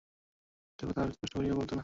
[0.79, 1.79] কেহ তাহার বয়স স্পষ্ট করিয়া বলিত না।